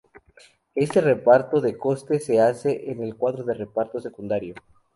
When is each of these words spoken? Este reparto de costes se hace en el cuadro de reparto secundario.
Este 0.73 0.99
reparto 0.99 1.61
de 1.61 1.77
costes 1.77 2.25
se 2.25 2.39
hace 2.41 2.89
en 2.89 3.03
el 3.03 3.15
cuadro 3.15 3.43
de 3.43 3.53
reparto 3.53 3.99
secundario. 4.01 4.55